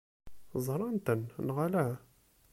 [0.65, 1.85] Ẓṛant-ten neɣ ala?